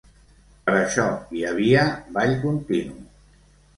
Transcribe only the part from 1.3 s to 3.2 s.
hi havia ball continu.